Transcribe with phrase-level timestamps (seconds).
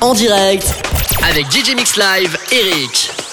[0.00, 0.74] En direct
[1.24, 3.27] avec DJ Mix Live, Eric.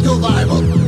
[0.00, 0.79] Disco Bible.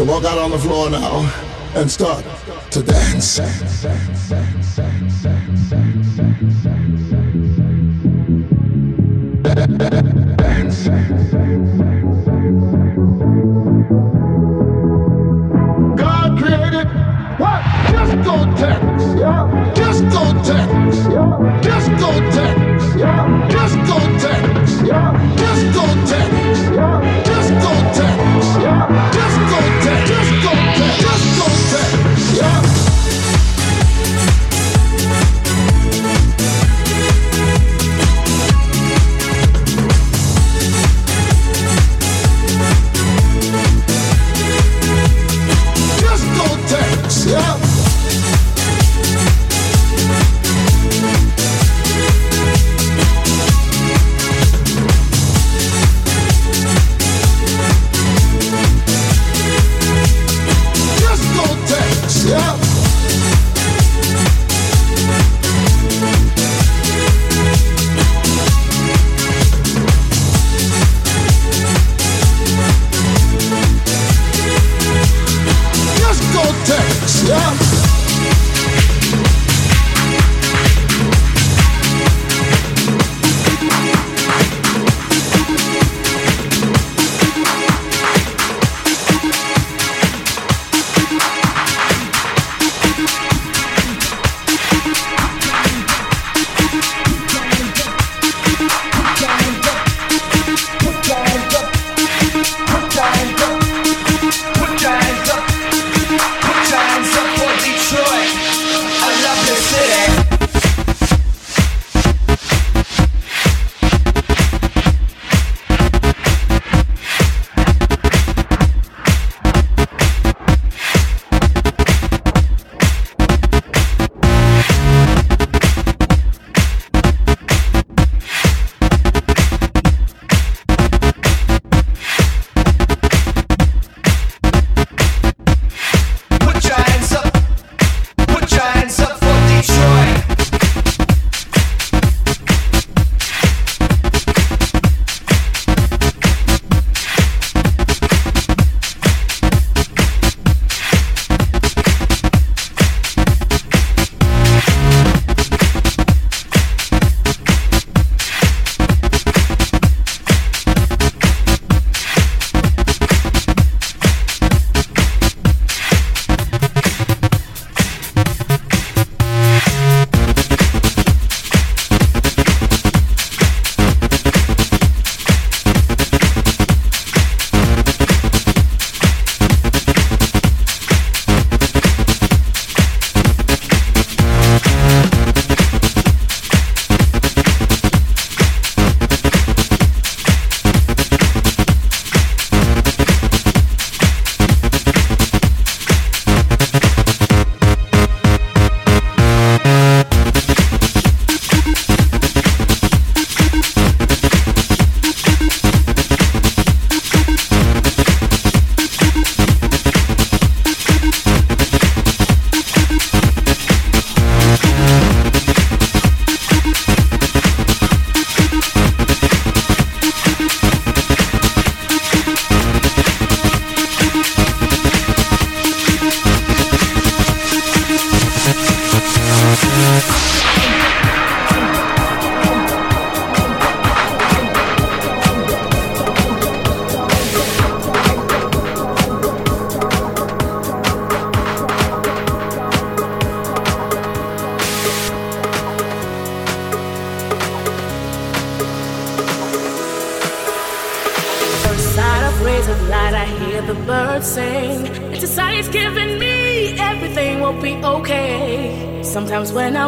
[0.00, 1.30] to walk out on the floor now
[1.74, 2.24] and start
[2.70, 3.38] to dance.
[15.96, 16.88] God created
[17.38, 17.62] what?
[17.92, 19.20] Discotheques.
[19.20, 19.74] Yeah.
[19.74, 21.10] Discotheques.
[21.12, 21.60] Yeah.
[22.98, 23.49] Yeah.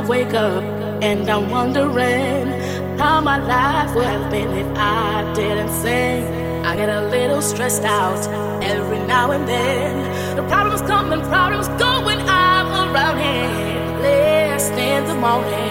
[0.08, 0.62] wake up
[1.02, 2.49] and I'm wondering
[2.99, 6.25] how my life would have been if I didn't sing.
[6.64, 8.22] I get a little stressed out
[8.62, 10.37] every now and then.
[10.37, 14.02] The problems come and problems go when I'm around here.
[14.02, 15.62] Less than the morning.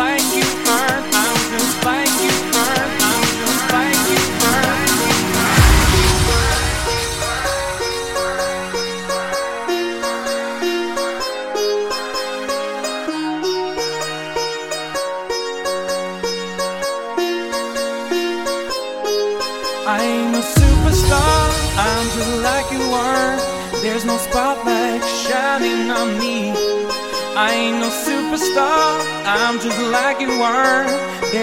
[0.00, 0.99] like you earned.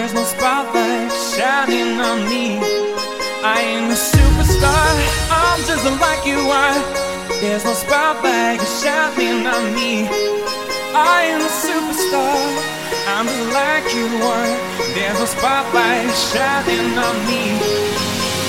[0.08, 2.56] There's no spotlight shining on me.
[3.44, 4.96] I ain't a superstar,
[5.30, 6.80] I'm just like you are.
[7.42, 10.08] There's no spotlight shining on me.
[10.96, 12.40] I ain't a superstar,
[13.06, 14.48] I'm just like you are.
[14.94, 18.48] There's no spotlight shining on me.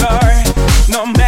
[0.00, 0.42] star.
[0.88, 1.19] Number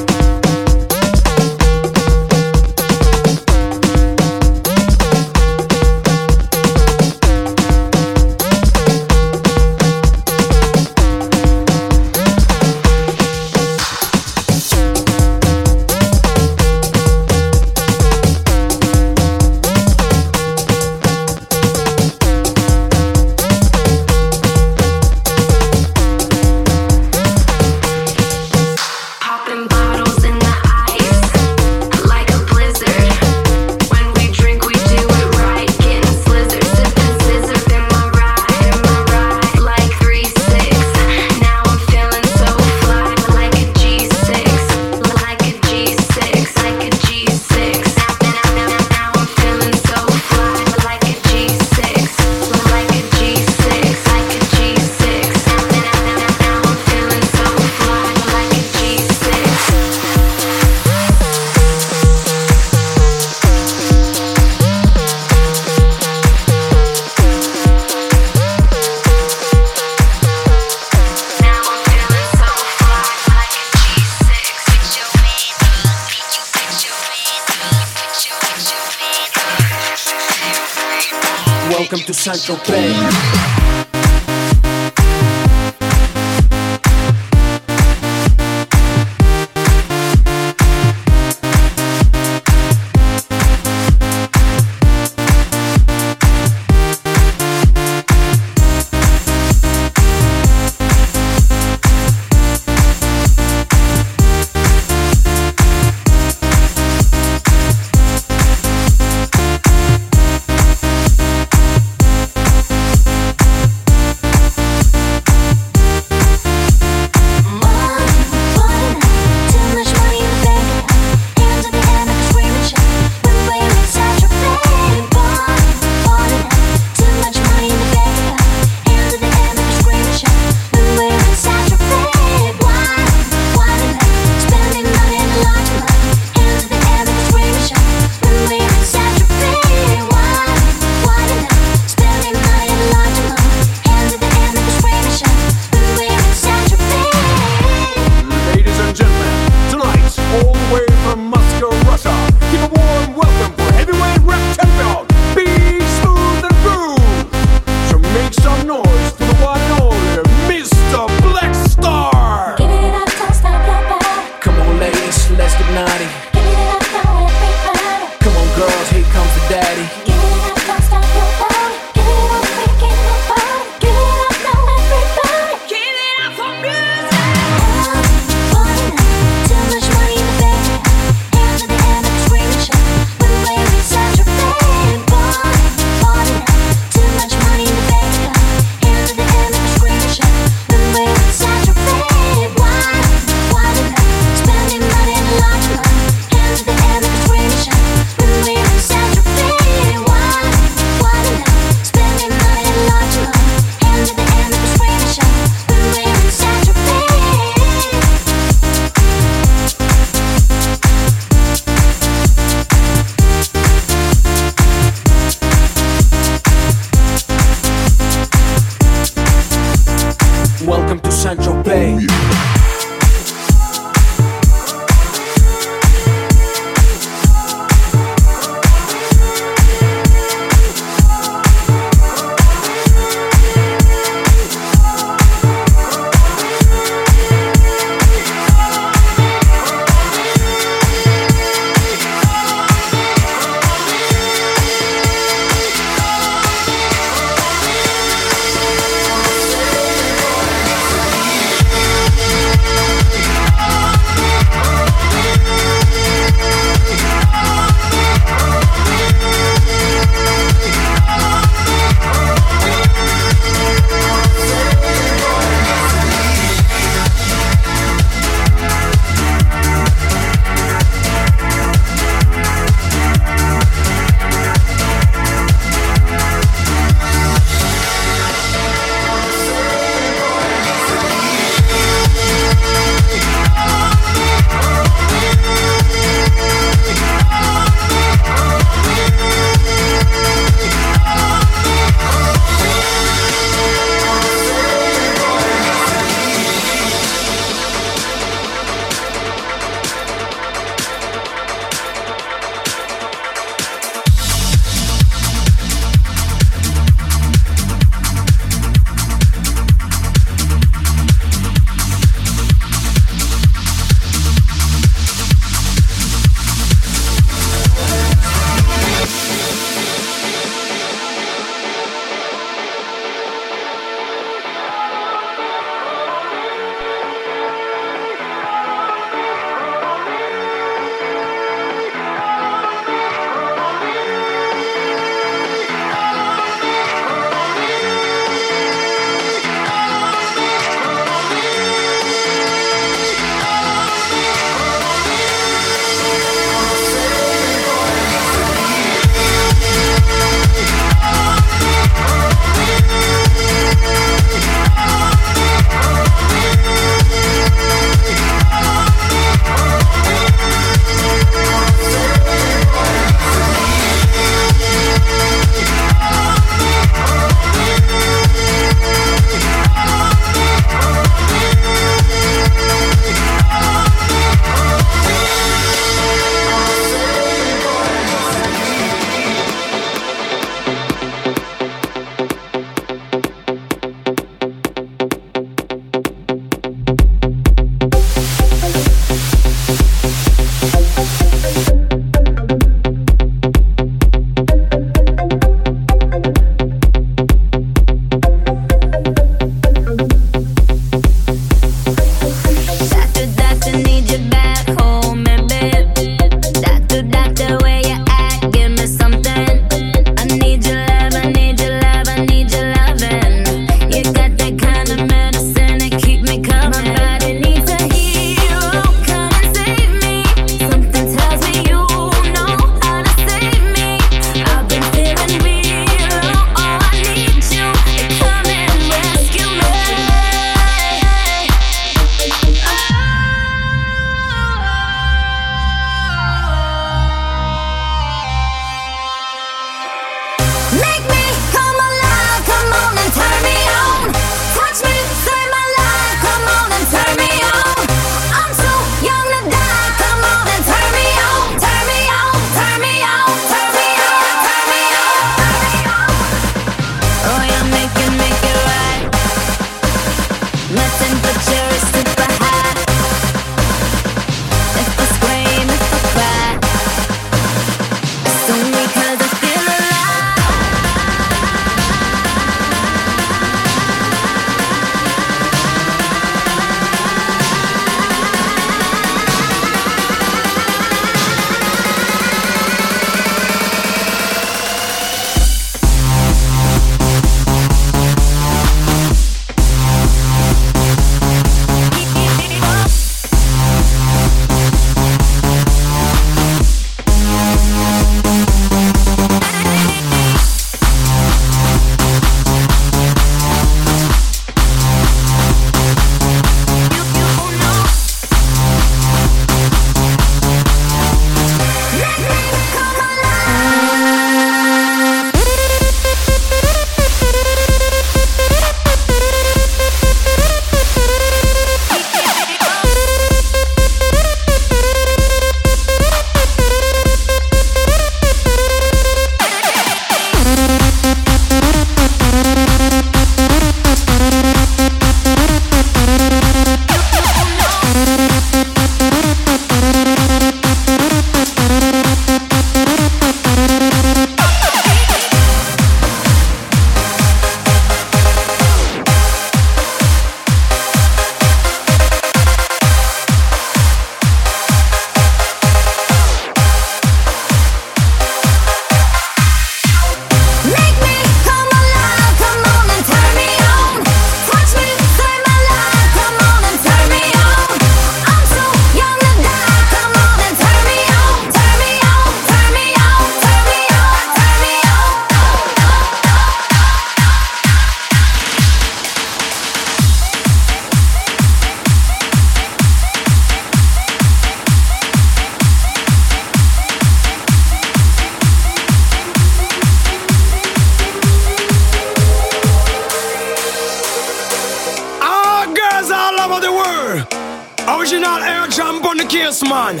[599.22, 600.00] the case, man.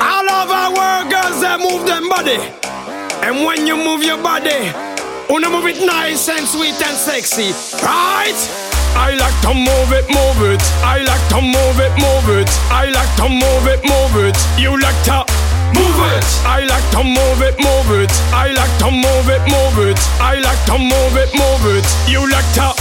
[0.00, 2.36] All over our world, girls, they move them body.
[3.24, 4.70] And when you move your body,
[5.30, 8.36] wanna move it nice and sweet and sexy, right?
[8.96, 10.62] I like to move it, move it.
[10.84, 12.50] I like to move it, move it.
[12.68, 14.36] I like to move it, move it.
[14.60, 15.24] You like to
[15.72, 16.26] move it.
[16.44, 18.12] I like to move it, move it.
[18.32, 19.98] I like to move it, move it.
[20.20, 21.86] I like to move it, move it.
[22.08, 22.75] You like to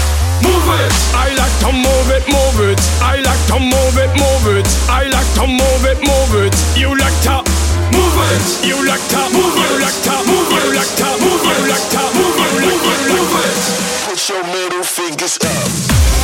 [0.46, 0.94] move it.
[1.18, 2.80] I like to move it, move it.
[3.02, 4.68] I like to move it, move it.
[4.90, 6.54] I like to move it, move it.
[6.78, 7.42] You like to
[7.96, 8.46] move it.
[8.62, 9.70] You like to move it.
[9.70, 10.62] You like to move it.
[10.62, 11.58] You like to move it.
[11.58, 12.38] You like to move
[13.42, 13.56] it.
[14.06, 16.15] Put your middle fingers up.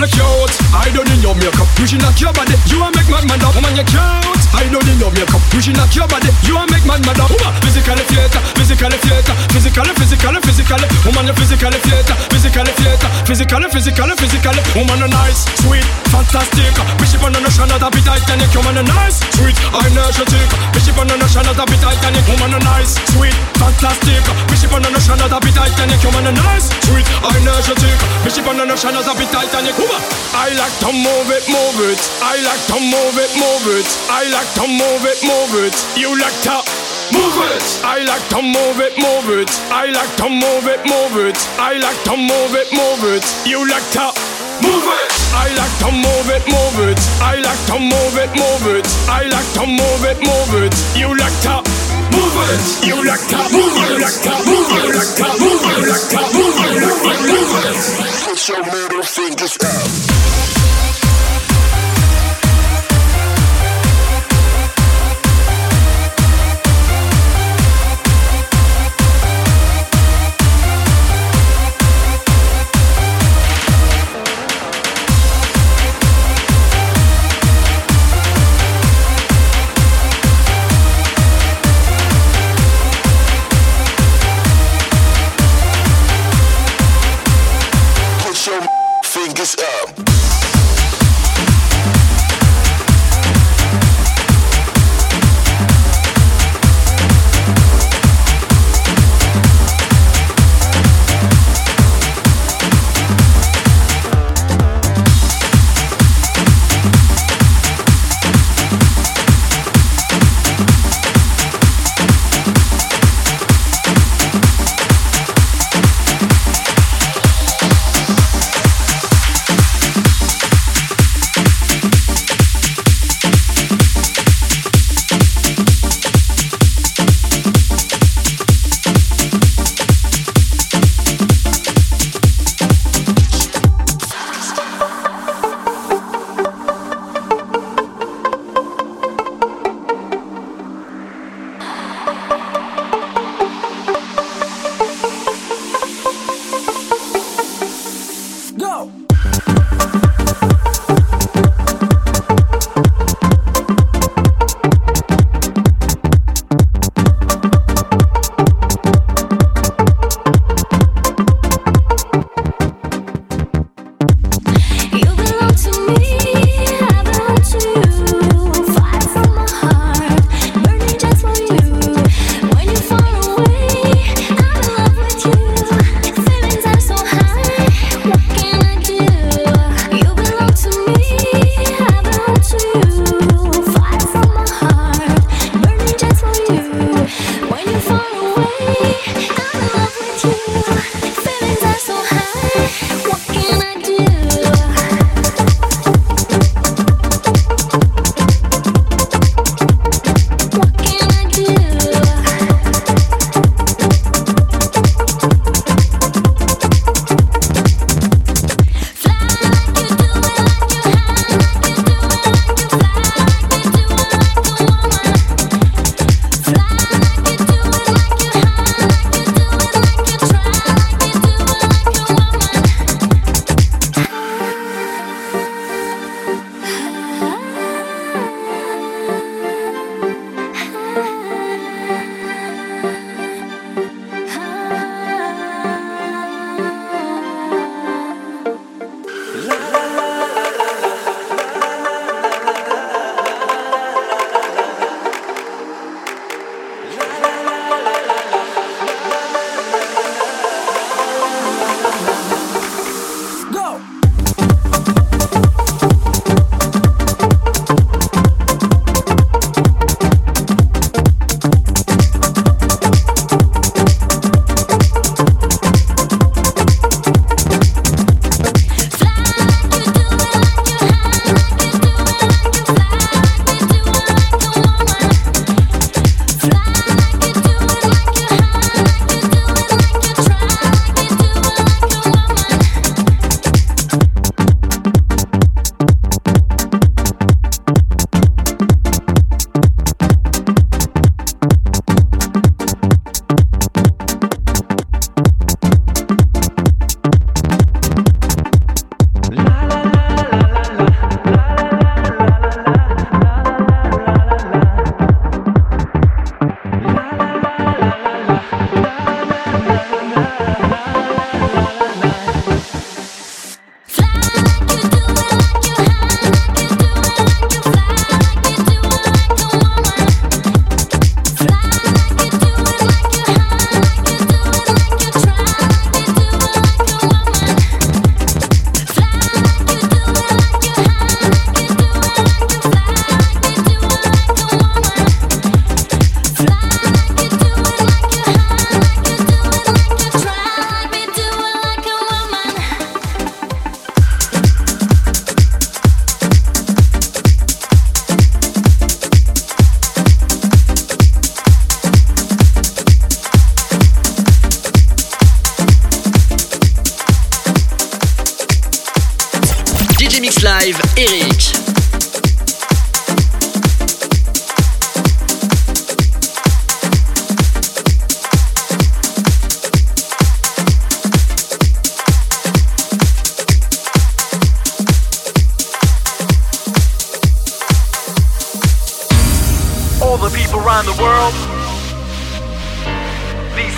[0.00, 0.59] Not yours.
[0.70, 2.54] I don't need your makeup, you should knock your body.
[2.70, 4.42] You are make my mad up, woman, you cute.
[4.54, 6.30] I don't need your makeup, you should knock your body.
[6.46, 7.50] You are make my mad up, woman.
[7.62, 10.86] Physically theater, physically theater, physically, physically, physically.
[11.02, 14.62] Woman, you physically theater, physically theater, physically, physically, physically.
[14.78, 16.74] Woman, you nice, sweet, fantastic.
[17.02, 18.54] Bishop on the notion of the bit Titanic.
[18.54, 20.48] Woman, you nice, sweet, energetic.
[20.70, 22.26] Bishop on the notion of the bit Titanic.
[22.30, 24.22] Woman, you nice, sweet, fantastic.
[24.46, 25.98] Bishop on the notion of the bit Titanic.
[26.06, 27.98] Woman, you nice, sweet, energetic.
[28.22, 29.74] Bishop on the notion of the Titanic.
[29.74, 29.98] Woman,
[30.30, 32.00] I like to move it, move it.
[32.20, 33.88] I like to move it, move it.
[34.12, 35.72] I like to move it, move it.
[35.96, 36.60] You like to
[37.16, 37.64] move it.
[37.80, 39.48] I like to move it, move it.
[39.72, 41.38] I like to move it, move it.
[41.56, 43.24] I like to move it, move it.
[43.48, 44.12] You like to
[44.60, 45.08] move it.
[45.32, 47.00] I like to move it, move it.
[47.24, 48.84] I like to move it, move it.
[49.08, 50.76] I like to move it, move it.
[50.92, 51.64] You like to
[52.12, 52.60] move it.
[52.84, 53.96] You like to move it.
[53.96, 54.84] You like to move it.
[54.84, 55.80] You like to move it.
[55.80, 56.84] You like to move it.
[57.32, 57.80] Move it.
[58.28, 60.49] Put your middle fingers up.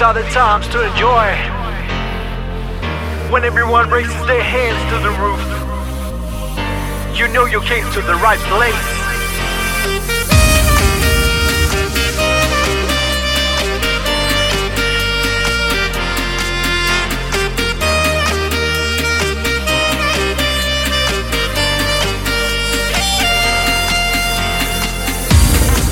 [0.02, 1.28] Are the times to enjoy.
[3.30, 5.40] When everyone raises their hands to the roof,
[7.16, 8.74] you know you came to the right place.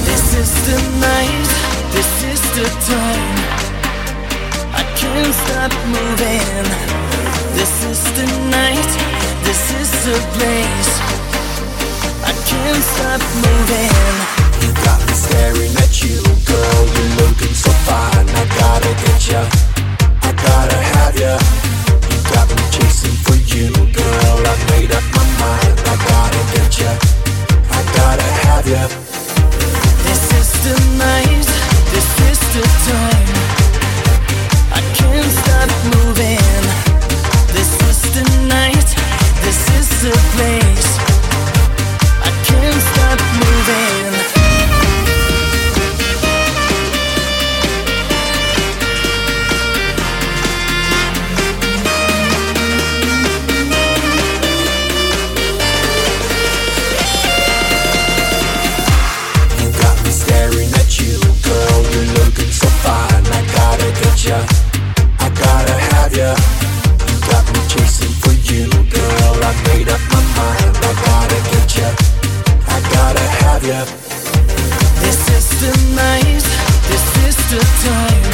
[0.05, 1.49] This is the night,
[1.93, 3.30] this is the time.
[5.61, 6.65] Stop moving.
[7.53, 8.91] This is the night,
[9.45, 10.93] this is the place.
[12.25, 13.93] I can't stop moving.
[14.65, 16.17] You got me staring at you,
[16.49, 16.81] girl.
[16.97, 18.25] You're looking so fine.
[18.41, 19.45] I gotta get ya.
[20.25, 21.37] I gotta have ya.
[22.09, 24.41] You got me chasing for you, girl.
[24.41, 25.77] I made up my mind.
[25.93, 26.93] I gotta get ya.
[27.69, 28.89] I gotta have ya.
[30.09, 31.49] This is the night,
[31.93, 33.60] this is the time.
[40.41, 40.99] Place.
[42.23, 44.10] I can't stop moving.
[73.71, 76.43] This is the night,
[76.91, 78.25] this is the time.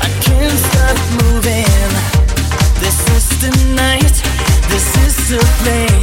[0.00, 1.92] I can't stop moving.
[2.80, 4.16] This is the night,
[4.70, 5.99] this is the place.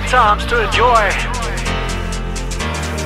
[0.00, 1.10] The times to enjoy.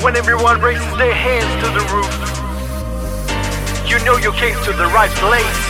[0.04, 2.12] When everyone raises their hands to the roof,
[3.88, 5.60] you know you came to the right place.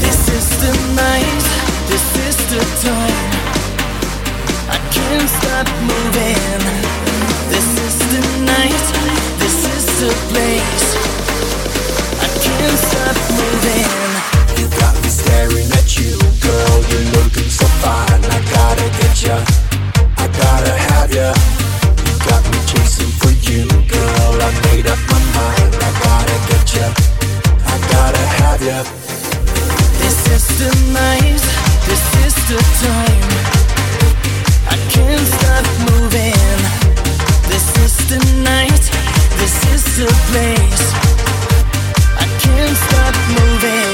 [0.00, 1.42] This is the night,
[1.88, 3.23] this is the time
[5.14, 6.62] can't stop moving.
[7.46, 8.84] This is the night,
[9.38, 10.86] this is the place.
[12.18, 13.90] I can't stop moving.
[14.58, 16.76] You got me staring at you, girl.
[16.90, 18.22] You're looking so fine.
[18.36, 19.36] I gotta get ya,
[20.18, 21.30] I gotta have ya.
[22.06, 24.34] You got me chasing for you, girl.
[24.42, 25.72] I made up my mind.
[25.78, 26.86] I gotta get ya,
[27.72, 28.78] I gotta have ya.
[30.02, 31.42] This is the night,
[31.86, 33.73] this is the time.
[39.44, 40.84] This is the place.
[42.16, 43.93] I can't stop moving.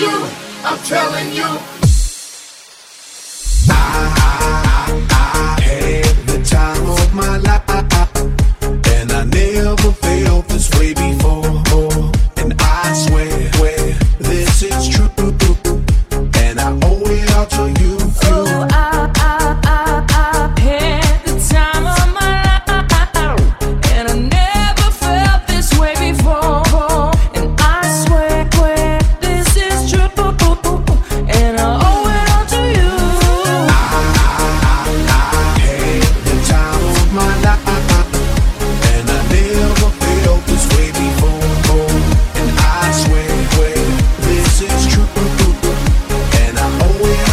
[0.00, 0.28] you,
[0.64, 1.63] I'm telling you.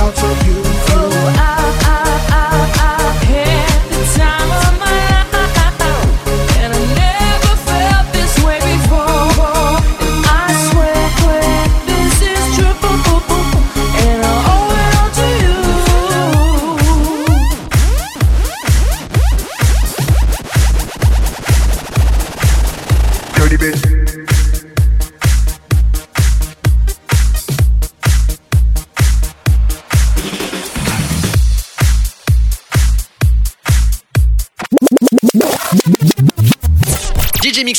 [0.01, 0.40] out to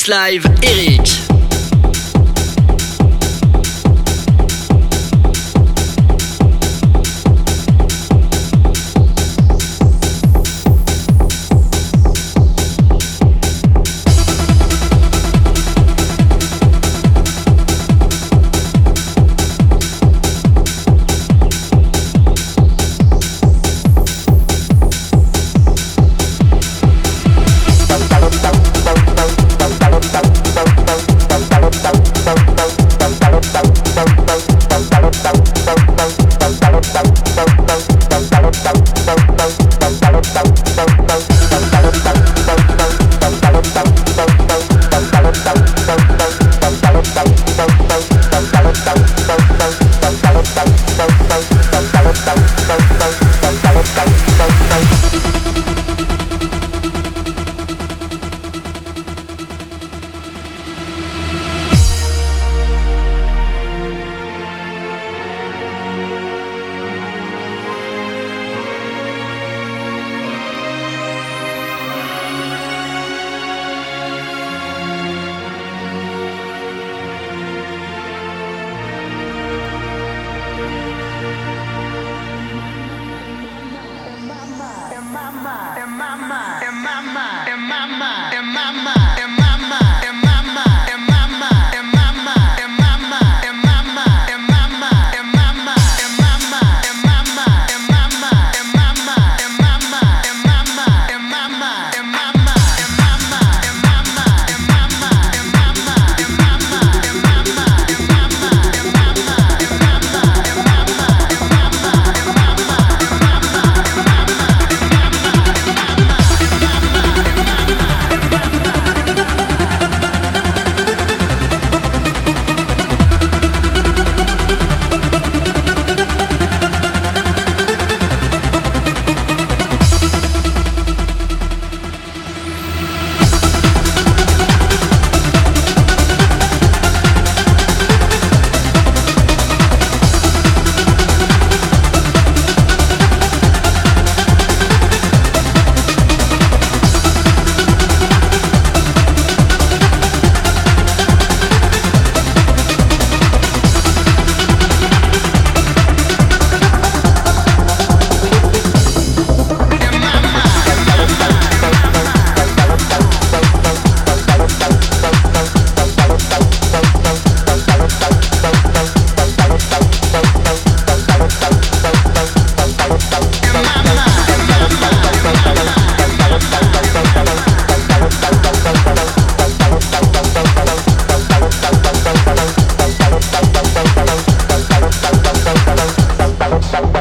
[0.07, 1.22] Live, Eric.